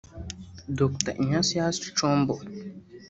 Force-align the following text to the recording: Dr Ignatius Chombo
Dr 0.79 1.13
Ignatius 1.21 1.75
Chombo 1.97 2.35